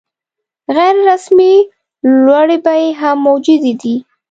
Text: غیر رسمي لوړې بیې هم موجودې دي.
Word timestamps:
غیر 0.75 0.95
رسمي 1.09 1.53
لوړې 2.25 2.57
بیې 2.65 2.87
هم 2.99 3.17
موجودې 3.27 3.73
دي. 3.81 3.95